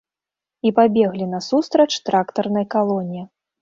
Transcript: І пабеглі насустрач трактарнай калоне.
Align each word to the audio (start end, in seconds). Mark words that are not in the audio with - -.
І 0.69 0.71
пабеглі 0.79 1.29
насустрач 1.35 1.89
трактарнай 2.11 2.71
калоне. 2.77 3.21